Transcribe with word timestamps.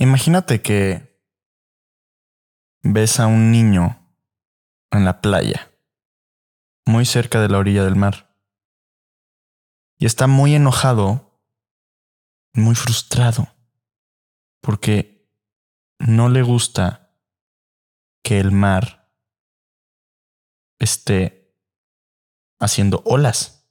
Imagínate 0.00 0.62
que 0.62 1.22
ves 2.82 3.20
a 3.20 3.26
un 3.26 3.52
niño 3.52 4.00
en 4.90 5.04
la 5.04 5.20
playa, 5.20 5.70
muy 6.86 7.04
cerca 7.04 7.38
de 7.42 7.50
la 7.50 7.58
orilla 7.58 7.84
del 7.84 7.96
mar, 7.96 8.34
y 9.98 10.06
está 10.06 10.26
muy 10.26 10.54
enojado, 10.54 11.38
muy 12.54 12.74
frustrado, 12.76 13.54
porque 14.62 15.30
no 15.98 16.30
le 16.30 16.40
gusta 16.40 17.14
que 18.24 18.40
el 18.40 18.52
mar 18.52 19.12
esté 20.78 21.54
haciendo 22.58 23.02
olas. 23.04 23.70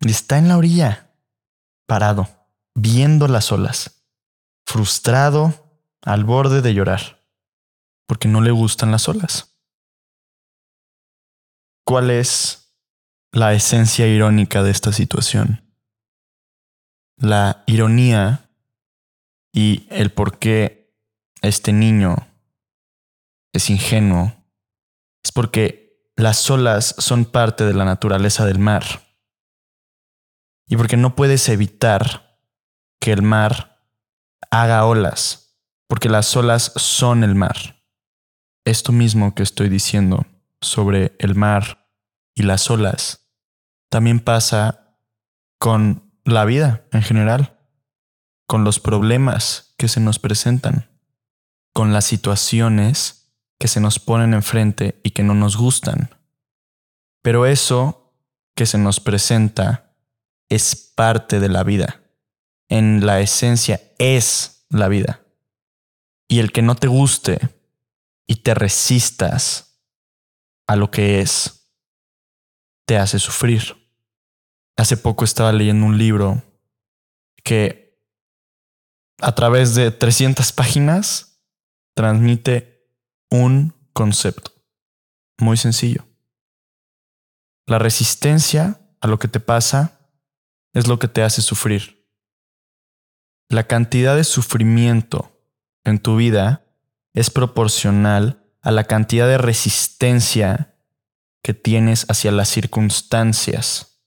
Está 0.00 0.36
en 0.36 0.48
la 0.48 0.58
orilla, 0.58 1.16
parado, 1.86 2.28
viendo 2.74 3.28
las 3.28 3.50
olas, 3.50 3.93
frustrado, 4.66 5.70
al 6.02 6.24
borde 6.24 6.60
de 6.60 6.74
llorar, 6.74 7.26
porque 8.06 8.28
no 8.28 8.40
le 8.40 8.50
gustan 8.50 8.90
las 8.90 9.08
olas. 9.08 9.58
¿Cuál 11.84 12.10
es 12.10 12.74
la 13.32 13.52
esencia 13.52 14.06
irónica 14.06 14.62
de 14.62 14.70
esta 14.70 14.92
situación? 14.92 15.74
La 17.16 17.62
ironía 17.66 18.50
y 19.52 19.86
el 19.90 20.10
por 20.12 20.38
qué 20.38 20.94
este 21.42 21.72
niño 21.72 22.16
es 23.52 23.70
ingenuo 23.70 24.34
es 25.22 25.32
porque 25.32 26.10
las 26.16 26.50
olas 26.50 26.94
son 26.98 27.24
parte 27.24 27.64
de 27.64 27.74
la 27.74 27.84
naturaleza 27.84 28.44
del 28.44 28.58
mar 28.58 28.84
y 30.66 30.76
porque 30.76 30.96
no 30.96 31.16
puedes 31.16 31.48
evitar 31.48 32.38
que 33.00 33.12
el 33.12 33.22
mar 33.22 33.73
haga 34.54 34.86
olas, 34.86 35.58
porque 35.88 36.08
las 36.08 36.36
olas 36.36 36.72
son 36.76 37.24
el 37.24 37.34
mar. 37.34 37.56
Esto 38.64 38.92
mismo 38.92 39.34
que 39.34 39.42
estoy 39.42 39.68
diciendo 39.68 40.26
sobre 40.60 41.16
el 41.18 41.34
mar 41.34 41.90
y 42.36 42.44
las 42.44 42.70
olas 42.70 43.32
también 43.90 44.20
pasa 44.20 44.96
con 45.58 46.12
la 46.24 46.44
vida 46.44 46.86
en 46.92 47.02
general, 47.02 47.58
con 48.46 48.62
los 48.62 48.78
problemas 48.78 49.74
que 49.76 49.88
se 49.88 49.98
nos 49.98 50.20
presentan, 50.20 50.88
con 51.72 51.92
las 51.92 52.04
situaciones 52.04 53.34
que 53.58 53.66
se 53.66 53.80
nos 53.80 53.98
ponen 53.98 54.34
enfrente 54.34 55.00
y 55.02 55.10
que 55.10 55.24
no 55.24 55.34
nos 55.34 55.56
gustan. 55.56 56.10
Pero 57.22 57.46
eso 57.46 58.14
que 58.54 58.66
se 58.66 58.78
nos 58.78 59.00
presenta 59.00 59.96
es 60.48 60.76
parte 60.94 61.40
de 61.40 61.48
la 61.48 61.64
vida. 61.64 62.03
En 62.68 63.04
la 63.04 63.20
esencia 63.20 63.80
es 63.98 64.66
la 64.70 64.88
vida. 64.88 65.20
Y 66.28 66.40
el 66.40 66.52
que 66.52 66.62
no 66.62 66.74
te 66.74 66.88
guste 66.88 67.38
y 68.26 68.36
te 68.36 68.54
resistas 68.54 69.82
a 70.66 70.76
lo 70.76 70.90
que 70.90 71.20
es, 71.20 71.70
te 72.86 72.98
hace 72.98 73.18
sufrir. 73.18 73.76
Hace 74.76 74.96
poco 74.96 75.24
estaba 75.24 75.52
leyendo 75.52 75.86
un 75.86 75.98
libro 75.98 76.42
que 77.44 77.84
a 79.20 79.34
través 79.34 79.74
de 79.74 79.90
300 79.90 80.52
páginas 80.52 81.40
transmite 81.94 82.90
un 83.30 83.74
concepto 83.92 84.52
muy 85.38 85.56
sencillo. 85.56 86.06
La 87.66 87.78
resistencia 87.78 88.80
a 89.00 89.06
lo 89.06 89.18
que 89.18 89.28
te 89.28 89.40
pasa 89.40 90.00
es 90.72 90.86
lo 90.86 90.98
que 90.98 91.08
te 91.08 91.22
hace 91.22 91.42
sufrir. 91.42 92.03
La 93.54 93.68
cantidad 93.68 94.16
de 94.16 94.24
sufrimiento 94.24 95.40
en 95.84 96.00
tu 96.00 96.16
vida 96.16 96.66
es 97.12 97.30
proporcional 97.30 98.44
a 98.62 98.72
la 98.72 98.82
cantidad 98.82 99.28
de 99.28 99.38
resistencia 99.38 100.74
que 101.40 101.54
tienes 101.54 102.04
hacia 102.10 102.32
las 102.32 102.48
circunstancias. 102.48 104.02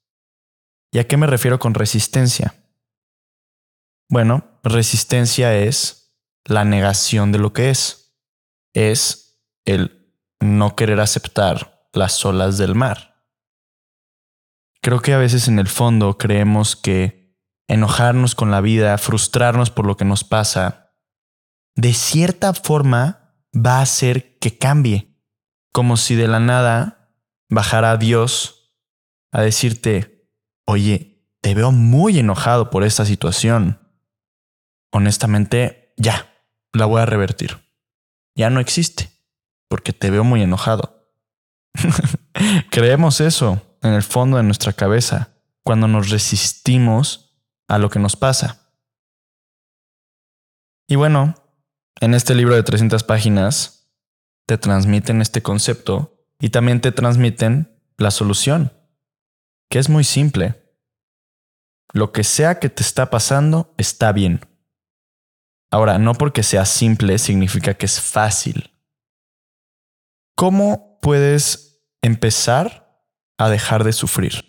¿Y 0.91 1.00
a 1.00 1.08
qué 1.08 1.16
me 1.16 1.28
refiero 1.28 1.59
con 1.59 1.75
resistencia? 1.75 2.56
Bueno, 4.09 4.59
resistencia 4.63 5.56
es 5.56 6.14
la 6.44 6.66
negación 6.66 7.31
de 7.31 7.40
lo 7.40 7.53
que 7.53 7.69
es. 7.69 8.18
Es 8.74 9.40
el 9.64 10.14
no 10.41 10.75
querer 10.75 11.00
aceptar 11.00 11.88
las 11.94 12.25
olas 12.25 12.58
del 12.58 12.75
mar. 12.75 13.24
Creo 14.81 15.00
que 15.00 15.14
a 15.14 15.18
veces 15.18 15.47
en 15.47 15.58
el 15.58 15.69
fondo 15.69 16.18
creemos 16.18 16.75
que 16.75 17.27
enojarnos 17.67 18.35
con 18.35 18.51
la 18.51 18.61
vida, 18.61 18.97
frustrarnos 18.97 19.69
por 19.72 19.85
lo 19.85 19.97
que 19.97 20.05
nos 20.05 20.23
pasa, 20.23 20.94
de 21.75 21.94
cierta 21.94 22.53
forma 22.53 23.35
va 23.53 23.79
a 23.79 23.81
hacer 23.81 24.38
que 24.39 24.57
cambie, 24.57 25.16
como 25.72 25.97
si 25.97 26.16
de 26.16 26.28
la 26.28 26.39
nada 26.39 27.11
bajara 27.50 27.97
Dios 27.97 28.73
a 29.31 29.41
decirte, 29.41 30.31
oye, 30.66 31.25
te 31.41 31.53
veo 31.53 31.72
muy 31.72 32.17
enojado 32.19 32.69
por 32.69 32.83
esta 32.83 33.05
situación. 33.05 33.79
Honestamente, 34.91 35.94
ya, 35.97 36.34
la 36.73 36.85
voy 36.85 37.01
a 37.01 37.05
revertir. 37.05 37.57
Ya 38.35 38.49
no 38.49 38.59
existe, 38.59 39.11
porque 39.67 39.94
te 39.94 40.09
veo 40.09 40.23
muy 40.23 40.41
enojado. 40.41 41.11
Creemos 42.72 43.22
eso 43.22 43.61
en 43.81 43.94
el 43.94 44.03
fondo 44.03 44.38
de 44.38 44.44
nuestra 44.44 44.73
cabeza 44.73 45.29
cuando 45.63 45.88
nos 45.88 46.09
resistimos 46.09 47.27
a 47.67 47.78
lo 47.78 47.89
que 47.89 48.00
nos 48.00 48.16
pasa. 48.16 48.72
Y 50.88 50.95
bueno, 50.95 51.35
en 52.00 52.13
este 52.13 52.33
libro 52.33 52.55
de 52.55 52.63
300 52.63 53.03
páginas 53.03 53.89
te 54.45 54.57
transmiten 54.57 55.22
este 55.22 55.41
concepto 55.41 56.25
y 56.39 56.50
también 56.50 56.79
te 56.79 56.91
transmiten 56.91 57.78
la 57.97 58.11
solución, 58.11 58.72
que 59.69 59.79
es 59.79 59.89
muy 59.89 60.03
simple. 60.03 60.63
Lo 61.94 62.11
que 62.11 62.23
sea 62.23 62.59
que 62.59 62.69
te 62.69 62.83
está 62.83 63.09
pasando 63.09 63.73
está 63.78 64.11
bien. 64.11 64.41
Ahora, 65.72 65.97
no 65.97 66.13
porque 66.13 66.44
sea 66.44 66.66
simple 66.66 67.17
significa 67.17 67.73
que 67.73 67.85
es 67.85 67.99
fácil. 67.99 68.72
¿Cómo 70.35 70.99
puedes 71.01 71.84
empezar 72.01 73.03
a 73.38 73.49
dejar 73.49 73.84
de 73.84 73.91
sufrir? 73.91 74.47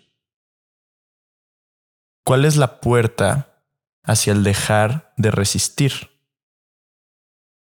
¿Cuál 2.25 2.45
es 2.45 2.57
la 2.57 2.79
puerta 2.79 3.63
hacia 4.03 4.33
el 4.33 4.43
dejar 4.43 5.13
de 5.17 5.31
resistir? 5.31 6.11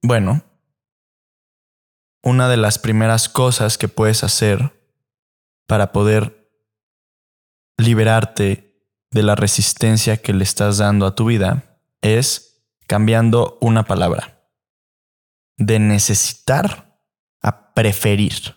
Bueno, 0.02 0.42
una 2.22 2.48
de 2.48 2.56
las 2.56 2.78
primeras 2.78 3.28
cosas 3.28 3.78
que 3.78 3.88
puedes 3.88 4.24
hacer 4.24 4.74
para 5.66 5.92
poder 5.92 6.50
liberarte 7.76 8.84
de 9.10 9.22
la 9.22 9.34
resistencia 9.34 10.16
que 10.16 10.32
le 10.32 10.44
estás 10.44 10.78
dando 10.78 11.06
a 11.06 11.14
tu 11.14 11.26
vida 11.26 11.80
es 12.00 12.64
cambiando 12.86 13.58
una 13.60 13.84
palabra. 13.84 14.50
De 15.56 15.78
necesitar 15.78 17.00
a 17.42 17.74
preferir 17.74 18.56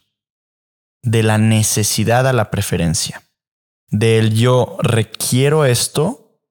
de 1.03 1.23
la 1.23 1.37
necesidad 1.37 2.27
a 2.27 2.33
la 2.33 2.51
preferencia. 2.51 3.23
Del 3.91 4.33
yo 4.33 4.77
requiero 4.81 5.65
esto 5.65 6.41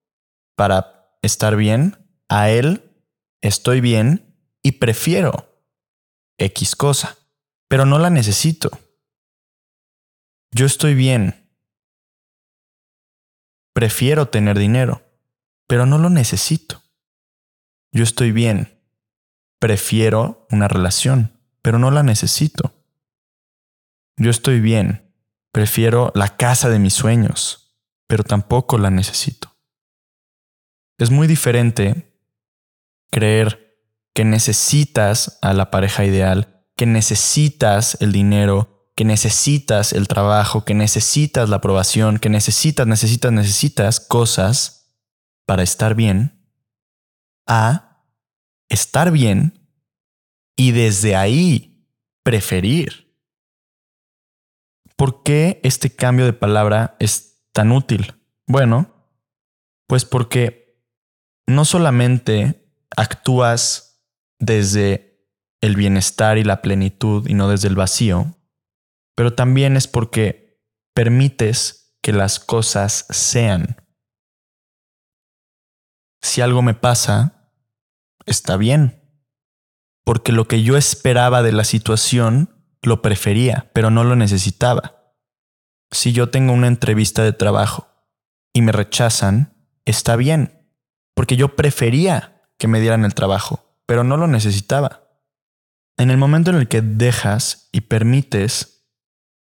para 0.56 1.16
estar 1.22 1.56
bien, 1.56 1.96
a 2.28 2.50
él 2.50 2.92
estoy 3.40 3.80
bien 3.80 4.36
y 4.62 4.72
prefiero 4.72 5.64
X 6.36 6.76
cosa, 6.76 7.16
pero 7.66 7.86
no 7.86 7.98
la 7.98 8.10
necesito. 8.10 8.70
Yo 10.52 10.66
estoy 10.66 10.94
bien. 10.94 11.48
Prefiero 13.72 14.28
tener 14.28 14.58
dinero, 14.58 15.02
pero 15.66 15.86
no 15.86 15.96
lo 15.96 16.10
necesito. 16.10 16.82
Yo 17.92 18.04
estoy 18.04 18.32
bien. 18.32 18.82
Prefiero 19.58 20.46
una 20.50 20.69
relación, 20.69 21.40
pero 21.62 21.78
no 21.78 21.90
la 21.90 22.02
necesito. 22.02 22.75
Yo 24.19 24.31
estoy 24.31 24.60
bien, 24.60 25.09
prefiero 25.52 26.12
la 26.14 26.37
casa 26.37 26.69
de 26.69 26.79
mis 26.79 26.94
sueños, 26.94 27.76
pero 28.06 28.25
tampoco 28.25 28.79
la 28.79 28.91
necesito. 28.91 29.56
Es 30.99 31.11
muy 31.11 31.26
diferente 31.26 32.19
creer 33.11 33.79
que 34.14 34.25
necesitas 34.25 35.38
a 35.43 35.52
la 35.55 35.70
pareja 35.70 36.05
ideal, 36.05 36.64
que 36.76 36.87
necesitas 36.87 37.97
el 38.00 38.12
dinero, 38.12 38.91
que 38.97 39.05
necesitas 39.05 39.93
el 39.93 40.08
trabajo, 40.08 40.64
que 40.64 40.75
necesitas 40.75 41.49
la 41.49 41.56
aprobación, 41.56 42.19
que 42.19 42.29
necesitas, 42.29 42.87
necesitas, 42.87 43.32
necesitas 43.32 44.00
cosas 44.00 44.94
para 45.46 45.62
estar 45.62 45.94
bien, 45.94 46.46
a 47.46 48.05
estar 48.69 49.11
bien 49.11 49.69
y 50.55 50.73
desde 50.73 51.17
ahí 51.17 51.87
preferir. 52.23 53.09
¿Por 55.00 55.23
qué 55.23 55.62
este 55.64 55.97
cambio 55.97 56.26
de 56.26 56.35
palabra 56.35 56.94
es 56.99 57.43
tan 57.52 57.73
útil? 57.73 58.23
Bueno, 58.47 59.08
pues 59.87 60.05
porque 60.05 60.85
no 61.47 61.64
solamente 61.64 62.70
actúas 62.94 64.05
desde 64.38 65.26
el 65.62 65.75
bienestar 65.75 66.37
y 66.37 66.44
la 66.44 66.61
plenitud 66.61 67.26
y 67.26 67.32
no 67.32 67.49
desde 67.49 67.69
el 67.69 67.76
vacío, 67.76 68.37
pero 69.14 69.32
también 69.32 69.79
es 69.79 69.88
porque 69.88 70.61
permites 70.93 71.96
que 72.03 72.12
las 72.12 72.38
cosas 72.38 73.06
sean. 73.08 73.82
Si 76.20 76.43
algo 76.43 76.61
me 76.61 76.75
pasa, 76.75 77.50
está 78.26 78.58
bien, 78.58 79.03
porque 80.05 80.32
lo 80.32 80.46
que 80.46 80.62
yo 80.62 80.76
esperaba 80.76 81.43
de 81.43 81.53
la 81.53 81.64
situación 81.64 82.59
lo 82.82 83.03
prefería, 83.03 83.71
pero 83.75 83.91
no 83.91 84.05
lo 84.05 84.17
necesitaba. 84.17 85.15
Si 85.91 86.12
yo 86.12 86.31
tengo 86.31 86.53
una 86.53 86.69
entrevista 86.69 87.23
de 87.23 87.32
trabajo 87.32 87.88
y 88.53 88.62
me 88.62 88.73
rechazan, 88.73 89.55
está 89.85 90.17
bien, 90.17 90.67
porque 91.15 91.37
yo 91.37 91.56
prefería 91.56 92.49
que 92.59 92.69
me 92.69 92.81
dieran 92.81 93.05
el 93.05 93.15
trabajo, 93.15 93.77
pero 93.87 94.05
no 94.05 94.17
lo 94.17 94.27
necesitaba. 94.27 95.09
En 95.99 96.11
el 96.11 96.17
momento 96.17 96.50
en 96.50 96.56
el 96.56 96.69
que 96.69 96.81
dejas 96.81 97.69
y 97.73 97.82
permites 97.82 98.87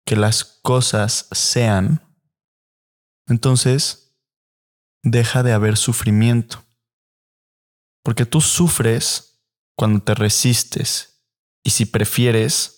que 0.05 0.17
las 0.17 0.45
cosas 0.45 1.29
sean, 1.33 2.03
entonces 3.29 4.17
deja 5.03 5.43
de 5.43 5.53
haber 5.53 5.77
sufrimiento. 5.77 6.65
Porque 8.03 8.25
tú 8.25 8.41
sufres 8.41 9.45
cuando 9.77 10.03
te 10.03 10.15
resistes 10.15 11.23
y 11.63 11.71
si 11.71 11.85
prefieres, 11.85 12.78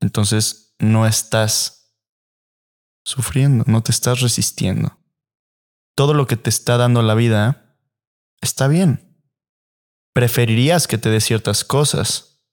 entonces 0.00 0.74
no 0.78 1.06
estás 1.06 1.94
sufriendo, 3.04 3.64
no 3.66 3.82
te 3.82 3.92
estás 3.92 4.20
resistiendo. 4.20 4.98
Todo 5.94 6.14
lo 6.14 6.26
que 6.26 6.36
te 6.36 6.50
está 6.50 6.76
dando 6.76 7.02
la 7.02 7.14
vida 7.14 7.78
está 8.40 8.68
bien. 8.68 9.20
Preferirías 10.12 10.86
que 10.86 10.98
te 10.98 11.10
dé 11.10 11.20
ciertas 11.20 11.64
cosas, 11.64 12.44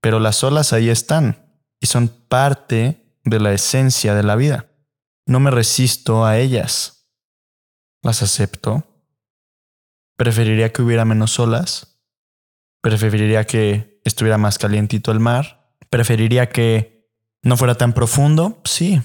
pero 0.00 0.20
las 0.20 0.42
olas 0.44 0.72
ahí 0.72 0.88
están 0.88 1.60
y 1.80 1.86
son 1.86 2.08
parte 2.08 3.18
de 3.24 3.40
la 3.40 3.52
esencia 3.52 4.14
de 4.14 4.22
la 4.22 4.36
vida. 4.36 4.70
No 5.26 5.40
me 5.40 5.50
resisto 5.50 6.24
a 6.24 6.38
ellas. 6.38 7.10
Las 8.02 8.22
acepto 8.22 8.88
Preferiría 10.18 10.72
que 10.72 10.82
hubiera 10.82 11.04
menos 11.04 11.38
olas. 11.38 12.02
Preferiría 12.82 13.44
que 13.44 13.97
estuviera 14.08 14.38
más 14.38 14.58
calientito 14.58 15.12
el 15.12 15.20
mar. 15.20 15.72
Preferiría 15.90 16.48
que 16.48 17.08
no 17.42 17.56
fuera 17.56 17.76
tan 17.76 17.92
profundo. 17.92 18.60
Sí, 18.64 19.00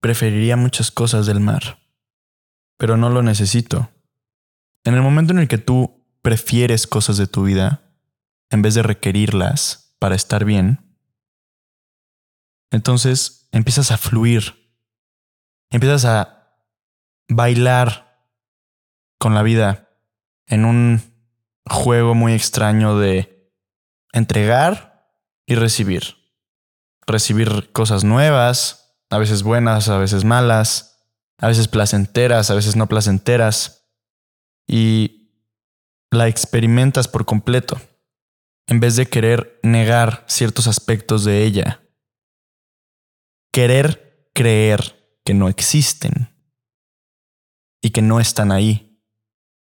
preferiría 0.00 0.56
muchas 0.56 0.90
cosas 0.90 1.26
del 1.26 1.40
mar. 1.40 1.78
Pero 2.76 2.96
no 2.96 3.10
lo 3.10 3.22
necesito. 3.22 3.90
En 4.84 4.94
el 4.94 5.02
momento 5.02 5.32
en 5.32 5.38
el 5.38 5.48
que 5.48 5.58
tú 5.58 6.06
prefieres 6.22 6.86
cosas 6.86 7.16
de 7.16 7.26
tu 7.26 7.44
vida, 7.44 7.82
en 8.50 8.62
vez 8.62 8.74
de 8.74 8.82
requerirlas 8.82 9.94
para 9.98 10.14
estar 10.14 10.44
bien, 10.44 10.96
entonces 12.70 13.48
empiezas 13.52 13.90
a 13.90 13.98
fluir. 13.98 14.72
Empiezas 15.70 16.04
a 16.04 16.56
bailar 17.28 18.26
con 19.18 19.34
la 19.34 19.42
vida 19.42 19.88
en 20.46 20.64
un 20.64 21.00
juego 21.66 22.14
muy 22.14 22.32
extraño 22.32 22.98
de 22.98 23.39
entregar 24.12 25.14
y 25.46 25.54
recibir. 25.54 26.16
Recibir 27.06 27.72
cosas 27.72 28.04
nuevas, 28.04 28.98
a 29.10 29.18
veces 29.18 29.42
buenas, 29.42 29.88
a 29.88 29.98
veces 29.98 30.24
malas, 30.24 31.08
a 31.38 31.48
veces 31.48 31.68
placenteras, 31.68 32.50
a 32.50 32.54
veces 32.54 32.76
no 32.76 32.86
placenteras, 32.86 33.80
y 34.66 35.32
la 36.12 36.28
experimentas 36.28 37.08
por 37.08 37.24
completo, 37.24 37.80
en 38.66 38.78
vez 38.78 38.94
de 38.94 39.06
querer 39.06 39.58
negar 39.64 40.24
ciertos 40.28 40.68
aspectos 40.68 41.24
de 41.24 41.44
ella. 41.44 41.82
Querer 43.52 44.30
creer 44.32 45.18
que 45.24 45.34
no 45.34 45.48
existen 45.48 46.36
y 47.82 47.90
que 47.90 48.02
no 48.02 48.20
están 48.20 48.52
ahí 48.52 49.02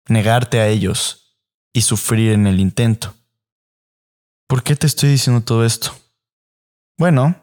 negarte 0.08 0.60
a 0.60 0.68
ellos 0.68 1.40
y 1.72 1.80
sufrir 1.80 2.32
en 2.32 2.46
el 2.46 2.60
intento. 2.60 3.16
¿Por 4.46 4.62
qué 4.62 4.76
te 4.76 4.86
estoy 4.86 5.10
diciendo 5.10 5.42
todo 5.42 5.64
esto? 5.64 5.94
Bueno, 6.98 7.36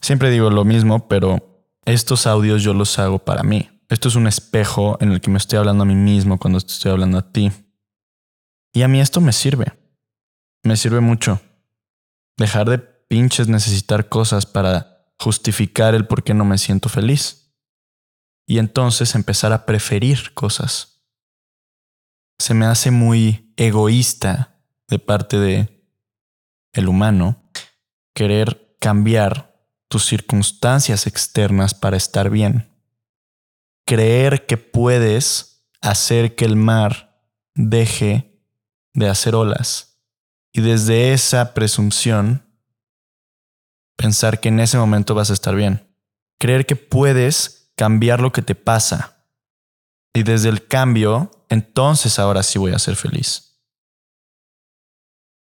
siempre 0.00 0.30
digo 0.30 0.50
lo 0.50 0.64
mismo, 0.64 1.08
pero 1.08 1.66
estos 1.84 2.26
audios 2.26 2.62
yo 2.62 2.74
los 2.74 2.98
hago 2.98 3.18
para 3.18 3.42
mí. 3.42 3.68
Esto 3.88 4.08
es 4.08 4.14
un 4.14 4.26
espejo 4.26 4.96
en 5.00 5.12
el 5.12 5.20
que 5.20 5.30
me 5.30 5.38
estoy 5.38 5.58
hablando 5.58 5.82
a 5.82 5.86
mí 5.86 5.94
mismo 5.94 6.38
cuando 6.38 6.58
estoy 6.58 6.92
hablando 6.92 7.18
a 7.18 7.32
ti. 7.32 7.50
Y 8.72 8.82
a 8.82 8.88
mí 8.88 9.00
esto 9.00 9.20
me 9.20 9.32
sirve. 9.32 9.72
Me 10.62 10.76
sirve 10.76 11.00
mucho. 11.00 11.40
Dejar 12.36 12.68
de 12.68 12.78
pinches 12.78 13.48
necesitar 13.48 14.08
cosas 14.08 14.46
para 14.46 15.12
justificar 15.18 15.94
el 15.94 16.06
por 16.06 16.22
qué 16.22 16.34
no 16.34 16.44
me 16.44 16.58
siento 16.58 16.88
feliz. 16.88 17.52
Y 18.46 18.58
entonces 18.58 19.14
empezar 19.14 19.52
a 19.52 19.66
preferir 19.66 20.34
cosas 20.34 20.90
se 22.40 22.54
me 22.54 22.64
hace 22.64 22.90
muy 22.90 23.52
egoísta 23.56 24.59
de 24.90 24.98
parte 24.98 25.38
de 25.38 25.86
el 26.72 26.88
humano 26.88 27.42
querer 28.14 28.76
cambiar 28.78 29.50
tus 29.88 30.04
circunstancias 30.04 31.06
externas 31.06 31.74
para 31.74 31.96
estar 31.96 32.30
bien. 32.30 32.68
Creer 33.86 34.46
que 34.46 34.56
puedes 34.56 35.64
hacer 35.80 36.34
que 36.34 36.44
el 36.44 36.56
mar 36.56 37.22
deje 37.54 38.40
de 38.92 39.08
hacer 39.08 39.34
olas 39.34 40.00
y 40.52 40.60
desde 40.60 41.12
esa 41.12 41.54
presunción 41.54 42.44
pensar 43.96 44.40
que 44.40 44.48
en 44.48 44.60
ese 44.60 44.78
momento 44.78 45.14
vas 45.14 45.30
a 45.30 45.34
estar 45.34 45.54
bien. 45.54 45.86
Creer 46.38 46.66
que 46.66 46.76
puedes 46.76 47.72
cambiar 47.76 48.20
lo 48.20 48.32
que 48.32 48.42
te 48.42 48.54
pasa 48.54 49.24
y 50.12 50.22
desde 50.22 50.48
el 50.48 50.66
cambio 50.66 51.30
entonces 51.48 52.18
ahora 52.18 52.42
sí 52.42 52.58
voy 52.58 52.72
a 52.72 52.78
ser 52.78 52.96
feliz. 52.96 53.49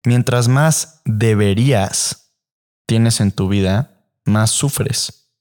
Mientras 0.06 0.46
más 0.46 1.02
deberías 1.04 2.32
tienes 2.86 3.20
en 3.20 3.32
tu 3.32 3.48
vida, 3.48 4.08
más 4.24 4.52
sufres. 4.52 5.32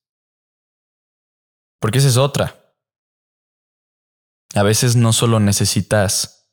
Porque 1.79 1.99
esa 1.99 2.07
es 2.07 2.17
otra. 2.17 2.73
A 4.55 4.63
veces 4.63 4.95
no 4.95 5.13
solo 5.13 5.39
necesitas 5.39 6.49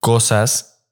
cosas 0.00 0.86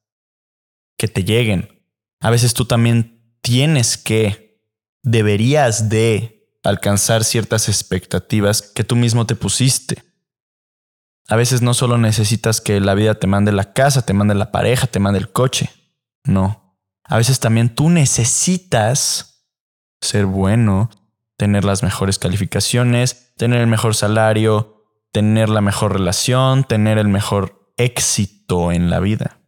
que 0.98 1.08
te 1.08 1.24
lleguen, 1.24 1.86
a 2.20 2.28
veces 2.28 2.52
tú 2.52 2.66
también 2.66 3.34
tienes 3.40 3.96
que, 3.96 4.62
deberías 5.02 5.88
de 5.88 6.54
alcanzar 6.62 7.24
ciertas 7.24 7.70
expectativas 7.70 8.60
que 8.60 8.84
tú 8.84 8.94
mismo 8.94 9.26
te 9.26 9.36
pusiste. 9.36 10.04
A 11.28 11.36
veces 11.36 11.62
no 11.62 11.72
solo 11.72 11.96
necesitas 11.96 12.60
que 12.60 12.78
la 12.78 12.92
vida 12.92 13.14
te 13.14 13.26
mande 13.26 13.52
la 13.52 13.72
casa, 13.72 14.04
te 14.04 14.12
mande 14.12 14.34
la 14.34 14.52
pareja, 14.52 14.86
te 14.86 14.98
mande 15.00 15.18
el 15.18 15.32
coche. 15.32 15.70
No. 16.24 16.76
A 17.04 17.16
veces 17.16 17.40
también 17.40 17.74
tú 17.74 17.90
necesitas 17.90 19.46
ser 20.00 20.26
bueno, 20.26 20.90
tener 21.36 21.64
las 21.64 21.82
mejores 21.82 22.18
calificaciones, 22.18 23.34
tener 23.36 23.60
el 23.60 23.66
mejor 23.66 23.94
salario, 23.94 24.84
tener 25.12 25.48
la 25.48 25.60
mejor 25.60 25.92
relación, 25.92 26.64
tener 26.64 26.98
el 26.98 27.08
mejor 27.08 27.72
éxito 27.76 28.72
en 28.72 28.90
la 28.90 29.00
vida. 29.00 29.40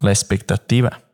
La 0.00 0.10
expectativa. 0.10 1.04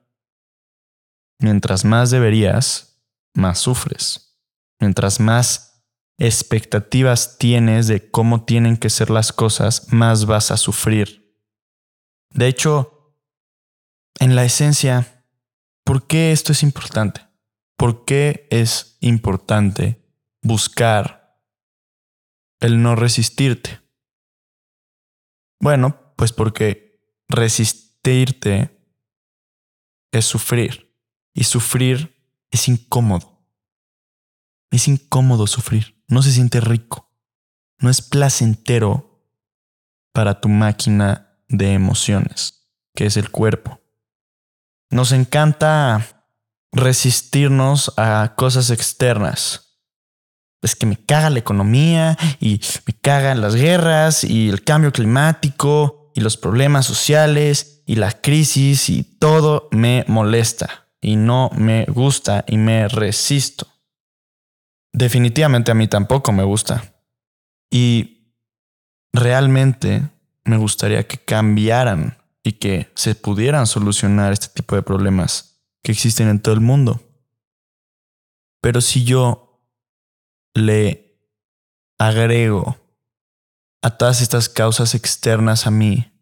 Mientras 1.39 1.85
más 1.85 2.11
deberías, 2.11 3.03
más 3.35 3.59
sufres. 3.59 4.41
Mientras 4.81 5.21
más 5.21 5.85
expectativas 6.19 7.37
tienes 7.39 7.87
de 7.87 8.11
cómo 8.11 8.45
tienen 8.45 8.77
que 8.77 8.91
ser 8.91 9.11
las 9.11 9.33
cosas, 9.33 9.93
más 9.93 10.27
vas 10.27 10.51
a 10.51 10.57
sufrir. 10.57 11.37
De 12.31 12.47
hecho, 12.47 12.96
en 14.19 14.37
la 14.37 14.45
esencia, 14.45 15.25
¿por 15.85 16.07
qué 16.07 16.33
esto 16.33 16.53
es 16.53 16.63
importante? 16.63 17.23
¿Por 17.77 18.05
qué 18.05 18.47
es 18.51 18.97
importante 19.01 20.03
buscar 20.43 21.41
el 22.61 22.83
no 22.83 22.97
resistirte? 22.97 23.81
Bueno, 25.61 26.15
pues 26.17 26.33
porque 26.33 27.01
resistirte 27.29 28.79
es 30.13 30.25
sufrir 30.25 30.95
y 31.35 31.45
sufrir 31.45 32.17
es 32.51 32.69
incómodo. 32.69 33.47
Es 34.71 34.89
incómodo 34.89 35.47
sufrir 35.47 35.97
no 36.09 36.23
se 36.23 36.33
siente 36.33 36.61
rico, 36.61 37.11
no 37.79 37.91
es 37.91 38.03
placentero 38.03 39.25
para 40.13 40.41
tu 40.41 40.49
máquina 40.49 41.39
de 41.49 41.73
emociones, 41.73 42.69
que 42.95 43.07
es 43.07 43.17
el 43.17 43.31
cuerpo. 43.31 43.81
Nos 44.91 45.13
encanta 45.13 46.25
resistirnos 46.73 47.93
a 47.97 48.35
cosas 48.37 48.71
externas. 48.71 49.79
Es 50.63 50.75
que 50.75 50.87
me 50.87 50.97
caga 50.97 51.31
la 51.31 51.39
economía 51.39 52.17
y 52.41 52.61
me 52.87 52.95
cagan 52.95 53.41
las 53.41 53.55
guerras 53.55 54.25
y 54.25 54.49
el 54.49 54.65
cambio 54.65 54.93
climático 54.93 56.13
y 56.15 56.21
los 56.21 56.37
problemas 56.37 56.87
sociales 56.87 57.83
y 57.87 57.97
la 57.97 58.11
crisis 58.13 58.89
y 58.89 59.03
todo 59.05 59.69
me 59.71 60.05
molesta 60.09 60.89
y 61.01 61.17
no 61.17 61.51
me 61.57 61.85
gusta 61.85 62.45
y 62.49 62.57
me 62.57 62.89
resisto. 62.89 63.69
Definitivamente 64.93 65.71
a 65.71 65.75
mí 65.75 65.89
tampoco 65.89 66.33
me 66.33 66.43
gusta. 66.43 66.95
Y 67.71 68.33
realmente 69.13 70.03
me 70.45 70.57
gustaría 70.57 71.07
que 71.07 71.19
cambiaran 71.19 72.17
y 72.47 72.53
que 72.53 72.93
se 72.95 73.17
pudieran 73.17 73.67
solucionar 73.67 74.33
este 74.33 74.47
tipo 74.47 74.77
de 74.77 74.83
problemas 74.83 75.65
que 75.83 75.91
existen 75.91 76.29
en 76.29 76.41
todo 76.41 76.55
el 76.55 76.61
mundo. 76.61 77.03
Pero 78.61 78.81
si 78.81 79.03
yo 79.03 79.69
le 80.55 81.19
agrego 81.99 82.77
a 83.83 83.99
todas 83.99 84.21
estas 84.21 84.49
causas 84.49 84.95
externas 84.95 85.67
a 85.67 85.73
mí 85.73 86.13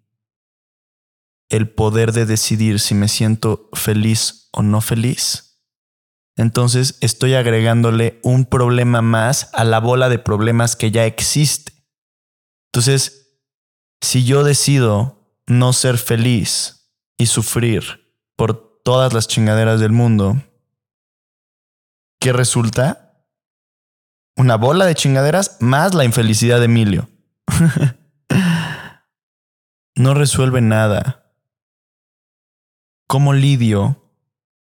el 1.50 1.69
poder 1.69 2.12
de 2.12 2.25
decidir 2.25 2.81
si 2.81 2.95
me 2.95 3.09
siento 3.09 3.69
feliz 3.75 4.49
o 4.50 4.62
no 4.62 4.81
feliz, 4.81 5.61
entonces 6.37 6.97
estoy 7.02 7.35
agregándole 7.35 8.19
un 8.23 8.47
problema 8.47 9.02
más 9.02 9.50
a 9.52 9.64
la 9.64 9.78
bola 9.78 10.09
de 10.09 10.19
problemas 10.19 10.75
que 10.75 10.90
ya 10.90 11.04
existe. 11.04 11.75
Entonces, 12.73 13.43
si 14.00 14.25
yo 14.25 14.43
decido 14.43 15.24
no 15.46 15.72
ser 15.72 15.98
feliz 15.98 16.90
y 17.16 17.26
sufrir 17.26 18.14
por 18.36 18.80
todas 18.82 19.12
las 19.12 19.28
chingaderas 19.28 19.80
del 19.80 19.92
mundo, 19.92 20.42
¿qué 22.20 22.32
resulta? 22.32 23.24
Una 24.36 24.56
bola 24.56 24.86
de 24.86 24.94
chingaderas 24.94 25.58
más 25.60 25.94
la 25.94 26.04
infelicidad 26.04 26.58
de 26.58 26.64
Emilio. 26.64 27.08
no 29.96 30.14
resuelve 30.14 30.60
nada. 30.60 31.32
¿Cómo 33.06 33.32
lidio 33.32 34.10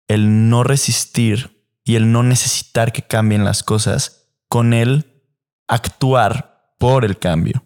el 0.09 0.49
no 0.49 0.65
resistir 0.65 1.67
y 1.85 1.97
el 1.97 2.11
no 2.11 2.23
necesitar 2.23 2.93
que 2.93 3.03
cambien 3.03 3.45
las 3.45 3.63
cosas 3.63 4.33
con 4.49 4.73
el 4.73 5.23
actuar 5.69 6.75
por 6.79 7.05
el 7.05 7.19
cambio? 7.19 7.65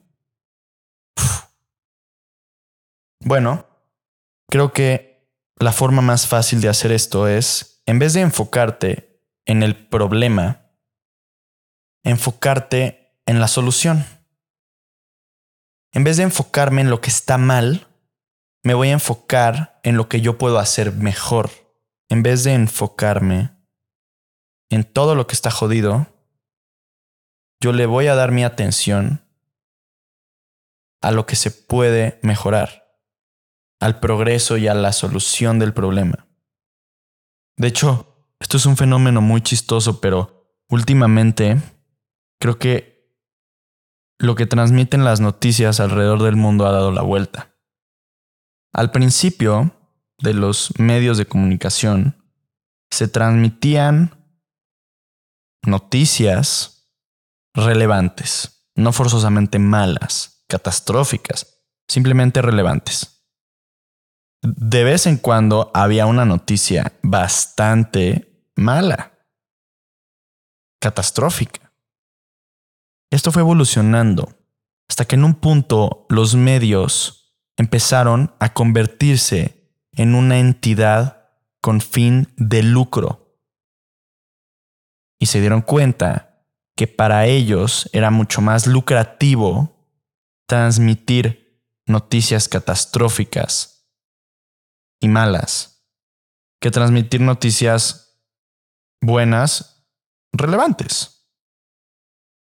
Bueno, 3.25 3.67
creo 4.51 4.73
que 4.73 5.31
la 5.57 5.73
forma 5.73 6.03
más 6.03 6.27
fácil 6.27 6.61
de 6.61 6.69
hacer 6.69 6.93
esto 6.93 7.27
es, 7.27 7.83
en 7.87 7.99
vez 7.99 8.13
de 8.13 8.21
enfocarte 8.21 9.23
en 9.47 9.63
el 9.63 9.89
problema, 9.89 10.71
enfocarte 12.05 13.19
en 13.25 13.41
la 13.41 13.49
solución. 13.49 14.05
En 15.93 16.05
vez 16.05 16.19
de 16.19 16.25
enfocarme 16.25 16.83
en 16.83 16.91
lo 16.91 17.01
que 17.01 17.09
está 17.09 17.39
mal, 17.39 17.87
me 18.63 18.75
voy 18.75 18.89
a 18.91 18.95
enfocar 18.95 19.81
en 19.85 19.97
lo 19.97 20.09
que 20.09 20.21
yo 20.21 20.37
puedo 20.37 20.59
hacer 20.59 20.93
mejor. 20.93 21.51
En 22.11 22.23
vez 22.23 22.45
de 22.45 22.53
enfocarme 22.53 23.57
en 24.69 24.85
todo 24.85 25.15
lo 25.15 25.27
que 25.27 25.35
está 25.35 25.51
jodido, 25.51 26.09
yo 27.59 27.73
le 27.73 27.87
voy 27.87 28.09
a 28.09 28.15
dar 28.15 28.33
mi 28.33 28.45
atención 28.45 29.27
a 31.01 31.11
lo 31.11 31.25
que 31.25 31.37
se 31.37 31.51
puede 31.51 32.19
mejorar, 32.23 32.84
al 33.85 34.01
progreso 34.01 34.57
y 34.57 34.67
a 34.67 34.73
la 34.73 34.95
solución 34.95 35.59
del 35.59 35.75
problema. 35.75 36.27
De 37.59 37.69
hecho, 37.69 38.17
esto 38.41 38.57
es 38.57 38.65
un 38.65 38.79
fenómeno 38.79 39.21
muy 39.21 39.43
chistoso, 39.43 40.01
pero 40.01 40.49
últimamente 40.71 41.61
creo 42.41 42.59
que 42.59 43.15
lo 44.19 44.37
que 44.37 44.47
transmiten 44.47 45.05
las 45.05 45.21
noticias 45.21 45.81
alrededor 45.81 46.23
del 46.23 46.35
mundo 46.35 46.67
ha 46.67 46.73
dado 46.73 46.93
la 46.93 47.03
vuelta. 47.03 47.57
Al 48.73 48.91
principio 48.91 49.77
de 50.17 50.33
los 50.33 50.73
medios 50.79 51.19
de 51.19 51.27
comunicación 51.27 52.25
se 52.91 53.07
transmitían 53.07 54.17
noticias 55.67 56.91
relevantes, 57.53 58.67
no 58.77 58.95
forzosamente 58.95 59.59
malas, 59.59 60.43
catastróficas, 60.49 61.61
simplemente 61.87 62.41
relevantes. 62.41 63.14
De 64.47 64.85
vez 64.85 65.07
en 65.07 65.17
cuando 65.17 65.71
había 65.73 66.05
una 66.05 66.27
noticia 66.27 66.93
bastante 67.03 68.47
mala, 68.57 69.15
catastrófica. 70.79 71.73
Esto 73.11 73.33
fue 73.33 73.41
evolucionando 73.41 74.37
hasta 74.87 75.07
que 75.07 75.15
en 75.15 75.25
un 75.25 75.37
punto 75.37 76.05
los 76.11 76.35
medios 76.35 77.35
empezaron 77.57 78.35
a 78.39 78.53
convertirse 78.53 79.73
en 79.93 80.15
una 80.15 80.39
entidad 80.39 81.31
con 81.63 81.81
fin 81.81 82.29
de 82.37 82.63
lucro. 82.63 83.39
Y 85.19 85.25
se 85.25 85.41
dieron 85.41 85.63
cuenta 85.63 86.45
que 86.77 86.87
para 86.87 87.25
ellos 87.25 87.89
era 87.95 88.11
mucho 88.11 88.43
más 88.43 88.67
lucrativo 88.67 89.89
transmitir 90.47 91.63
noticias 91.87 92.47
catastróficas 92.47 93.74
y 95.01 95.09
malas 95.09 95.75
que 96.61 96.71
transmitir 96.71 97.21
noticias 97.21 98.23
buenas 99.03 99.87
relevantes. 100.33 101.29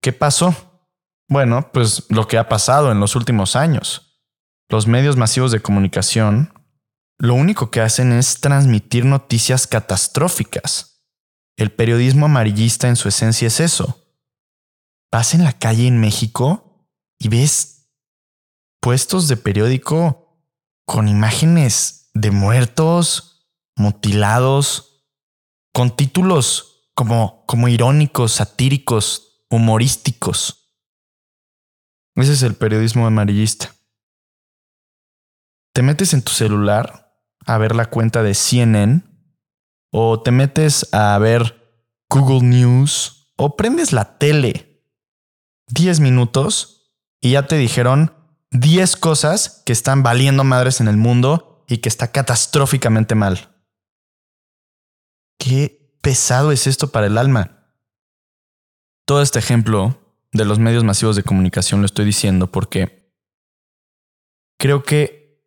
¿Qué 0.01 0.13
pasó? 0.13 0.55
Bueno, 1.27 1.71
pues 1.73 2.05
lo 2.09 2.27
que 2.27 2.37
ha 2.37 2.47
pasado 2.47 2.91
en 2.91 2.99
los 2.99 3.15
últimos 3.15 3.55
años. 3.55 4.23
Los 4.69 4.87
medios 4.87 5.17
masivos 5.17 5.51
de 5.51 5.61
comunicación 5.61 6.53
lo 7.19 7.33
único 7.33 7.71
que 7.71 7.81
hacen 7.81 8.11
es 8.13 8.39
transmitir 8.39 9.03
noticias 9.03 9.65
catastróficas. 9.65 11.03
El 11.57 11.71
periodismo 11.71 12.27
amarillista 12.27 12.87
en 12.87 12.95
su 12.95 13.09
esencia 13.09 13.47
es 13.47 13.59
eso. 13.59 14.05
Vas 15.11 15.33
en 15.33 15.43
la 15.43 15.53
calle 15.53 15.87
en 15.87 15.99
México 15.99 16.87
y 17.19 17.29
ves 17.29 17.89
puestos 18.79 19.27
de 19.27 19.37
periódico 19.37 20.45
con 20.85 21.07
imágenes 21.07 22.06
de 22.21 22.31
muertos, 22.31 23.47
mutilados, 23.75 25.05
con 25.73 25.95
títulos 25.95 26.89
como, 26.93 27.45
como 27.45 27.67
irónicos, 27.67 28.33
satíricos, 28.33 29.45
humorísticos. 29.49 30.73
Ese 32.15 32.33
es 32.33 32.41
el 32.41 32.55
periodismo 32.55 33.05
amarillista. 33.05 33.75
Te 35.73 35.83
metes 35.83 36.13
en 36.15 36.23
tu 36.23 36.31
celular 36.31 37.13
a 37.45 37.57
ver 37.59 37.75
la 37.75 37.85
cuenta 37.85 38.23
de 38.23 38.33
CNN 38.33 39.03
o 39.91 40.21
te 40.21 40.31
metes 40.31 40.91
a 40.93 41.17
ver 41.19 41.85
Google 42.09 42.47
News 42.47 43.33
o 43.37 43.55
prendes 43.55 43.93
la 43.93 44.17
tele 44.17 44.83
10 45.67 45.99
minutos 45.99 46.95
y 47.21 47.31
ya 47.31 47.45
te 47.45 47.57
dijeron 47.57 48.13
10 48.51 48.95
cosas 48.95 49.61
que 49.65 49.73
están 49.73 50.01
valiendo 50.01 50.43
madres 50.43 50.81
en 50.81 50.87
el 50.87 50.97
mundo 50.97 51.46
y 51.67 51.79
que 51.79 51.89
está 51.89 52.11
catastróficamente 52.11 53.13
mal. 53.13 53.53
Qué 55.37 55.97
pesado 56.01 56.51
es 56.51 56.65
esto 56.65 56.89
para 56.89 57.07
el 57.07 57.17
alma. 57.17 57.69
Todo 59.05 59.21
este 59.21 59.39
ejemplo 59.39 59.99
de 60.31 60.45
los 60.45 60.59
medios 60.59 60.83
masivos 60.83 61.15
de 61.15 61.23
comunicación 61.23 61.81
lo 61.81 61.85
estoy 61.85 62.05
diciendo 62.05 62.47
porque 62.47 63.13
creo 64.57 64.83
que 64.83 65.43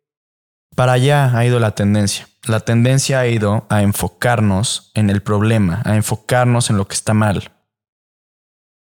para 0.75 0.93
allá 0.93 1.37
ha 1.37 1.45
ido 1.45 1.59
la 1.59 1.75
tendencia. 1.75 2.27
La 2.43 2.59
tendencia 2.59 3.19
ha 3.19 3.27
ido 3.27 3.67
a 3.69 3.81
enfocarnos 3.81 4.91
en 4.95 5.09
el 5.09 5.21
problema, 5.21 5.81
a 5.85 5.95
enfocarnos 5.95 6.69
en 6.69 6.77
lo 6.77 6.87
que 6.87 6.95
está 6.95 7.13
mal. 7.13 7.51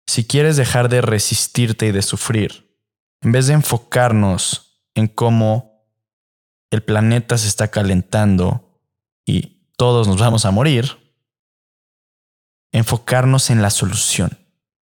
Si 0.08 0.26
quieres 0.26 0.58
dejar 0.58 0.90
de 0.90 1.02
resistirte 1.02 1.88
y 1.88 1.92
de 1.92 2.02
sufrir, 2.02 2.80
en 3.22 3.32
vez 3.32 3.48
de 3.48 3.54
enfocarnos 3.54 4.84
en 4.96 5.08
cómo 5.08 5.73
el 6.76 6.84
planeta 6.84 7.38
se 7.38 7.48
está 7.48 7.70
calentando 7.70 8.80
y 9.26 9.68
todos 9.78 10.08
nos 10.08 10.20
vamos 10.20 10.46
a 10.46 10.52
morir, 10.52 10.98
enfocarnos 12.72 13.50
en 13.50 13.62
la 13.62 13.70
solución 13.70 14.44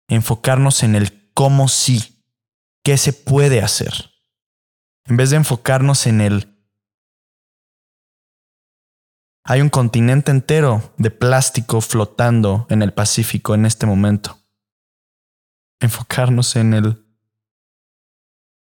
enfocarnos 0.09 0.83
en 0.83 0.95
el 0.95 1.31
cómo 1.35 1.69
sí, 1.69 2.23
qué 2.83 2.97
se 2.97 3.13
puede 3.13 3.63
hacer, 3.63 3.93
en 5.05 5.17
vez 5.17 5.31
de 5.31 5.37
enfocarnos 5.37 6.07
en 6.07 6.21
el... 6.21 6.53
Hay 9.49 9.61
un 9.61 9.69
continente 9.69 10.33
entero 10.33 10.93
de 10.97 11.13
plástico 11.13 11.81
flotando 11.81 12.67
en 12.69 12.83
el 12.83 12.93
Pacífico 12.93 13.55
en 13.55 13.65
este 13.65 13.87
momento. 13.87 14.41
Enfocarnos 15.79 16.57
en 16.57 16.75
el... 16.75 17.07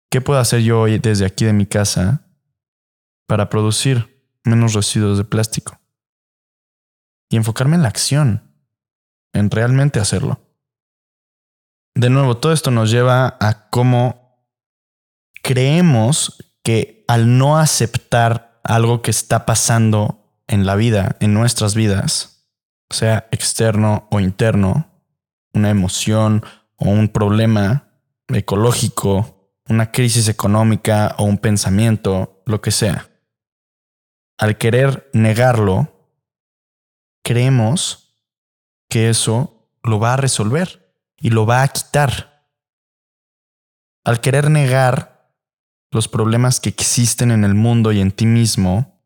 ¿Qué 0.10 0.22
puedo 0.22 0.40
hacer 0.40 0.62
yo 0.62 0.80
hoy 0.80 0.98
desde 0.98 1.26
aquí 1.26 1.44
de 1.44 1.52
mi 1.52 1.66
casa 1.66 2.26
para 3.32 3.48
producir 3.48 4.22
menos 4.44 4.74
residuos 4.74 5.18
de 5.18 5.24
plástico? 5.24 5.80
Y 7.30 7.38
enfocarme 7.38 7.78
en 7.78 7.84
la 7.84 7.88
acción, 7.88 8.52
en 9.32 9.50
realmente 9.50 10.02
hacerlo 10.02 10.52
de 11.94 12.10
nuevo, 12.10 12.38
todo 12.38 12.54
esto 12.54 12.72
nos 12.72 12.90
lleva 12.90 13.38
a 13.40 13.70
cómo 13.70 14.48
creemos 15.44 16.38
que 16.64 17.04
al 17.08 17.38
no 17.38 17.58
aceptar 17.58 18.62
algo 18.64 19.02
que 19.02 19.12
está 19.12 19.46
pasando 19.46 20.34
en 20.48 20.66
la 20.66 20.76
vida, 20.76 21.18
en 21.20 21.34
nuestras 21.34 21.76
vidas, 21.76 22.48
sea 22.90 23.28
externo 23.32 24.08
o 24.12 24.20
interno, 24.20 24.90
una 25.54 25.70
emoción 25.70 26.46
o 26.78 26.90
un 26.90 27.10
problema 27.10 27.90
ecológico, 28.30 29.54
una 29.68 29.92
crisis 29.92 30.28
económica 30.28 31.16
o 31.18 31.24
un 31.24 31.38
pensamiento, 31.38 32.42
lo 32.46 32.62
que 32.62 32.72
sea. 32.72 33.11
Al 34.42 34.58
querer 34.58 35.08
negarlo, 35.14 36.10
creemos 37.24 38.18
que 38.90 39.08
eso 39.08 39.70
lo 39.84 40.00
va 40.00 40.16
a 40.16 40.18
resolver 40.18 40.96
y 41.16 41.30
lo 41.30 41.46
va 41.46 41.62
a 41.62 41.68
quitar. 41.68 42.48
Al 44.04 44.20
querer 44.20 44.50
negar 44.50 45.32
los 45.92 46.08
problemas 46.08 46.60
que 46.60 46.70
existen 46.70 47.30
en 47.30 47.44
el 47.44 47.54
mundo 47.54 47.92
y 47.92 48.02
en 48.02 48.12
ti 48.12 48.26
mismo, 48.26 49.06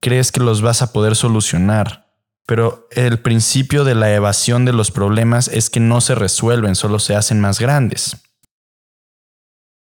crees 0.00 0.32
que 0.32 0.40
los 0.40 0.62
vas 0.62 0.80
a 0.80 0.94
poder 0.94 1.16
solucionar. 1.16 2.10
Pero 2.46 2.88
el 2.92 3.20
principio 3.20 3.84
de 3.84 3.94
la 3.94 4.14
evasión 4.14 4.64
de 4.64 4.72
los 4.72 4.90
problemas 4.90 5.48
es 5.48 5.68
que 5.68 5.80
no 5.80 6.00
se 6.00 6.14
resuelven, 6.14 6.76
solo 6.76 6.98
se 6.98 7.14
hacen 7.14 7.40
más 7.40 7.60
grandes. 7.60 8.16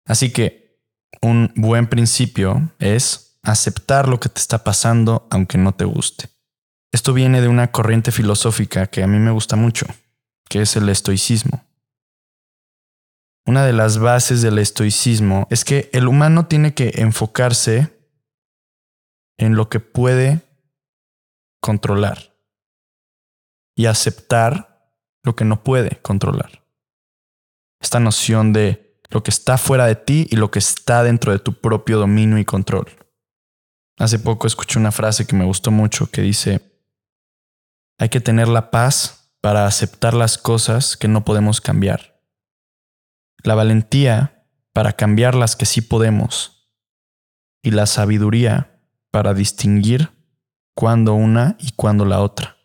Así 0.06 0.30
que 0.30 0.78
un 1.22 1.54
buen 1.56 1.86
principio 1.86 2.70
es 2.78 3.23
aceptar 3.44 4.08
lo 4.08 4.18
que 4.18 4.28
te 4.28 4.40
está 4.40 4.64
pasando 4.64 5.28
aunque 5.30 5.58
no 5.58 5.72
te 5.72 5.84
guste. 5.84 6.28
Esto 6.92 7.12
viene 7.12 7.40
de 7.40 7.48
una 7.48 7.70
corriente 7.70 8.12
filosófica 8.12 8.86
que 8.86 9.02
a 9.02 9.06
mí 9.06 9.18
me 9.18 9.30
gusta 9.30 9.56
mucho, 9.56 9.86
que 10.48 10.62
es 10.62 10.76
el 10.76 10.88
estoicismo. 10.88 11.64
Una 13.46 13.66
de 13.66 13.72
las 13.72 13.98
bases 13.98 14.40
del 14.42 14.58
estoicismo 14.58 15.46
es 15.50 15.64
que 15.64 15.90
el 15.92 16.08
humano 16.08 16.46
tiene 16.46 16.72
que 16.72 16.92
enfocarse 16.96 17.92
en 19.38 19.56
lo 19.56 19.68
que 19.68 19.80
puede 19.80 20.40
controlar 21.60 22.34
y 23.76 23.86
aceptar 23.86 24.92
lo 25.22 25.36
que 25.36 25.44
no 25.44 25.62
puede 25.62 26.00
controlar. 26.00 26.64
Esta 27.80 28.00
noción 28.00 28.52
de 28.52 29.00
lo 29.10 29.22
que 29.22 29.30
está 29.30 29.58
fuera 29.58 29.86
de 29.86 29.96
ti 29.96 30.26
y 30.30 30.36
lo 30.36 30.50
que 30.50 30.58
está 30.58 31.02
dentro 31.02 31.32
de 31.32 31.38
tu 31.38 31.54
propio 31.54 31.98
dominio 31.98 32.38
y 32.38 32.44
control. 32.44 33.03
Hace 33.98 34.18
poco 34.18 34.46
escuché 34.46 34.78
una 34.78 34.92
frase 34.92 35.26
que 35.26 35.36
me 35.36 35.44
gustó 35.44 35.70
mucho 35.70 36.10
que 36.10 36.20
dice, 36.20 36.60
hay 37.98 38.08
que 38.08 38.20
tener 38.20 38.48
la 38.48 38.70
paz 38.70 39.36
para 39.40 39.66
aceptar 39.66 40.14
las 40.14 40.36
cosas 40.36 40.96
que 40.96 41.06
no 41.06 41.24
podemos 41.24 41.60
cambiar. 41.60 42.20
La 43.42 43.54
valentía 43.54 44.48
para 44.72 44.94
cambiar 44.94 45.34
las 45.34 45.54
que 45.54 45.66
sí 45.66 45.80
podemos. 45.80 46.72
Y 47.62 47.70
la 47.70 47.86
sabiduría 47.86 48.82
para 49.10 49.32
distinguir 49.32 50.10
cuándo 50.74 51.14
una 51.14 51.56
y 51.60 51.72
cuándo 51.72 52.04
la 52.04 52.20
otra. 52.20 52.56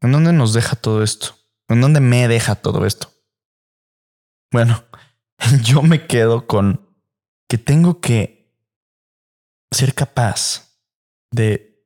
¿En 0.00 0.12
dónde 0.12 0.32
nos 0.32 0.54
deja 0.54 0.76
todo 0.76 1.02
esto? 1.02 1.34
¿En 1.68 1.80
dónde 1.80 2.00
me 2.00 2.26
deja 2.26 2.54
todo 2.54 2.86
esto? 2.86 3.12
Bueno, 4.50 4.84
yo 5.62 5.82
me 5.82 6.06
quedo 6.06 6.46
con 6.46 6.89
que 7.50 7.58
tengo 7.58 8.00
que 8.00 8.54
ser 9.72 9.92
capaz 9.92 10.78
de 11.32 11.84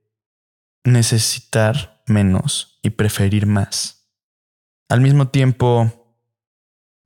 necesitar 0.85 2.05
menos 2.07 2.79
y 2.83 2.91
preferir 2.91 3.47
más. 3.47 4.13
Al 4.91 5.01
mismo 5.01 5.29
tiempo, 5.29 6.19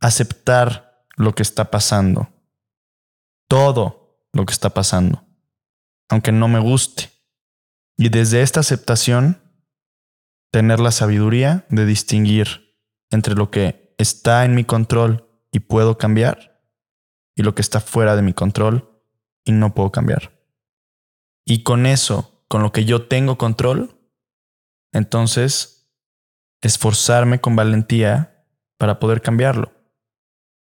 aceptar 0.01 1.07
lo 1.17 1.37
que 1.37 1.45
está 1.45 1.71
pasando. 1.71 2.31
Todo 3.49 4.27
lo 4.33 4.45
que 4.45 4.53
está 4.53 4.71
pasando. 4.71 5.25
Aunque 6.09 6.33
no 6.33 6.49
me 6.49 6.59
guste. 6.59 7.13
Y 7.97 8.09
desde 8.09 8.43
esta 8.43 8.59
aceptación, 8.59 9.41
tener 10.51 10.81
la 10.81 10.91
sabiduría 10.91 11.65
de 11.71 11.87
distinguir 11.87 12.77
entre 13.11 13.37
lo 13.37 13.53
que 13.53 13.95
está 13.99 14.45
en 14.45 14.57
mi 14.57 14.65
control 14.65 15.29
y 15.53 15.61
puedo 15.61 15.97
cambiar 15.97 16.58
y 17.39 17.43
lo 17.45 17.55
que 17.55 17.63
está 17.63 17.79
fuera 17.79 18.17
de 18.17 18.23
mi 18.23 18.35
control 18.35 18.91
y 19.45 19.53
no 19.53 19.73
puedo 19.73 19.93
cambiar. 19.93 20.33
Y 21.47 21.63
con 21.63 21.87
eso 21.87 22.45
con 22.49 22.63
lo 22.63 22.73
que 22.73 22.85
yo 22.85 23.07
tengo 23.07 23.39
control, 23.39 23.97
entonces 24.93 25.89
esforzarme 26.61 27.41
con 27.41 27.55
valentía 27.55 28.45
para 28.77 28.99
poder 28.99 29.23
cambiarlo. 29.23 29.73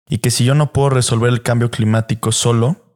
Y 0.08 0.18
que 0.18 0.30
si 0.30 0.44
yo 0.44 0.54
no 0.54 0.72
puedo 0.72 0.90
resolver 0.90 1.30
el 1.30 1.42
cambio 1.42 1.70
climático 1.70 2.30
solo, 2.30 2.94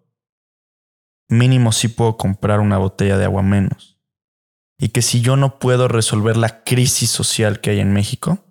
mínimo 1.28 1.72
sí 1.72 1.88
puedo 1.88 2.16
comprar 2.16 2.60
una 2.60 2.78
botella 2.78 3.18
de 3.18 3.24
agua 3.24 3.42
menos. 3.42 3.98
Y 4.78 4.90
que 4.90 5.02
si 5.02 5.22
yo 5.22 5.36
no 5.36 5.58
puedo 5.58 5.88
resolver 5.88 6.36
la 6.36 6.62
crisis 6.62 7.10
social 7.10 7.60
que 7.60 7.70
hay 7.70 7.80
en 7.80 7.92
México, 7.92 8.44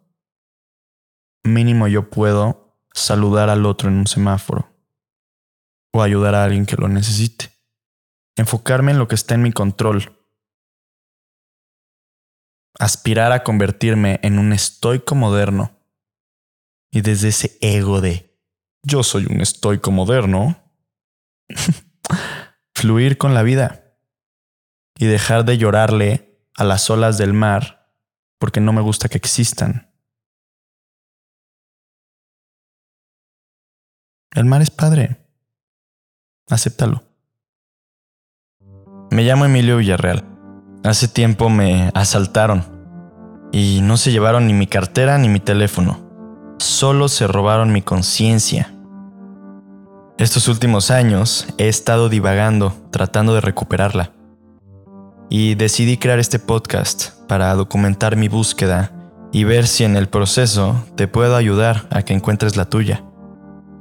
mínimo 1.43 1.87
yo 1.87 2.09
puedo 2.09 2.75
saludar 2.93 3.49
al 3.49 3.65
otro 3.65 3.87
en 3.87 3.95
un 3.95 4.07
semáforo 4.07 4.70
o 5.91 6.01
ayudar 6.01 6.35
a 6.35 6.43
alguien 6.43 6.65
que 6.65 6.77
lo 6.77 6.87
necesite. 6.87 7.51
Enfocarme 8.35 8.91
en 8.91 8.99
lo 8.99 9.07
que 9.07 9.15
está 9.15 9.35
en 9.35 9.41
mi 9.41 9.51
control 9.51 10.21
aspirar 12.79 13.31
a 13.31 13.43
convertirme 13.43 14.19
en 14.23 14.39
un 14.39 14.53
estoico 14.53 15.15
moderno. 15.15 15.77
Y 16.91 17.01
desde 17.01 17.29
ese 17.29 17.57
ego 17.61 18.01
de 18.01 18.39
yo 18.83 19.03
soy 19.03 19.27
un 19.27 19.41
estoico 19.41 19.91
moderno, 19.91 20.63
fluir 22.73 23.17
con 23.17 23.33
la 23.33 23.43
vida 23.43 23.95
y 24.97 25.05
dejar 25.05 25.45
de 25.45 25.57
llorarle 25.57 26.43
a 26.55 26.63
las 26.63 26.89
olas 26.89 27.17
del 27.17 27.33
mar 27.33 27.93
porque 28.39 28.59
no 28.59 28.73
me 28.73 28.81
gusta 28.81 29.07
que 29.07 29.17
existan. 29.17 29.93
El 34.31 34.45
mar 34.45 34.61
es 34.61 34.71
padre. 34.71 35.17
Acéptalo. 36.51 37.01
Me 39.09 39.23
llamo 39.23 39.45
Emilio 39.45 39.77
Villarreal. 39.77 40.25
Hace 40.83 41.07
tiempo 41.07 41.49
me 41.49 41.91
asaltaron 41.93 42.65
y 43.53 43.79
no 43.81 43.95
se 43.95 44.11
llevaron 44.11 44.47
ni 44.47 44.53
mi 44.53 44.67
cartera 44.67 45.17
ni 45.17 45.29
mi 45.29 45.39
teléfono. 45.39 46.11
Solo 46.59 47.07
se 47.07 47.25
robaron 47.25 47.71
mi 47.71 47.81
conciencia. 47.81 48.73
Estos 50.17 50.49
últimos 50.49 50.91
años 50.91 51.47
he 51.57 51.69
estado 51.69 52.09
divagando 52.09 52.75
tratando 52.91 53.33
de 53.33 53.39
recuperarla. 53.39 54.11
Y 55.29 55.55
decidí 55.55 55.95
crear 55.95 56.19
este 56.19 56.37
podcast 56.37 57.11
para 57.29 57.55
documentar 57.55 58.17
mi 58.17 58.27
búsqueda 58.27 58.91
y 59.31 59.45
ver 59.45 59.67
si 59.67 59.85
en 59.85 59.95
el 59.95 60.09
proceso 60.09 60.83
te 60.97 61.07
puedo 61.07 61.37
ayudar 61.37 61.87
a 61.91 62.03
que 62.03 62.13
encuentres 62.13 62.57
la 62.57 62.65
tuya. 62.65 63.05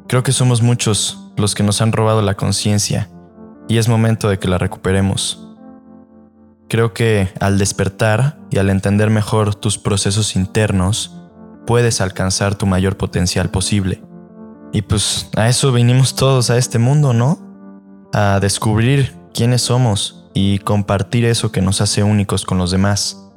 Creo 0.06 0.22
que 0.22 0.30
somos 0.30 0.62
muchos 0.62 1.29
los 1.40 1.54
que 1.54 1.62
nos 1.62 1.80
han 1.80 1.92
robado 1.92 2.22
la 2.22 2.34
conciencia 2.34 3.08
y 3.68 3.78
es 3.78 3.88
momento 3.88 4.28
de 4.28 4.38
que 4.38 4.48
la 4.48 4.58
recuperemos. 4.58 5.46
Creo 6.68 6.92
que 6.92 7.28
al 7.40 7.58
despertar 7.58 8.38
y 8.50 8.58
al 8.58 8.70
entender 8.70 9.10
mejor 9.10 9.54
tus 9.54 9.78
procesos 9.78 10.36
internos, 10.36 11.16
puedes 11.66 12.00
alcanzar 12.00 12.54
tu 12.54 12.66
mayor 12.66 12.96
potencial 12.96 13.50
posible. 13.50 14.02
Y 14.72 14.82
pues 14.82 15.30
a 15.36 15.48
eso 15.48 15.72
vinimos 15.72 16.14
todos 16.14 16.50
a 16.50 16.58
este 16.58 16.78
mundo, 16.78 17.12
¿no? 17.12 17.38
A 18.12 18.38
descubrir 18.40 19.16
quiénes 19.34 19.62
somos 19.62 20.28
y 20.34 20.58
compartir 20.58 21.24
eso 21.24 21.50
que 21.52 21.62
nos 21.62 21.80
hace 21.80 22.02
únicos 22.02 22.44
con 22.44 22.58
los 22.58 22.70
demás. 22.70 23.30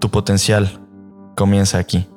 Tu 0.00 0.10
potencial 0.10 0.80
comienza 1.34 1.78
aquí. 1.78 2.08